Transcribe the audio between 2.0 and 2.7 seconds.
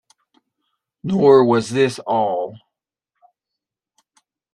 all.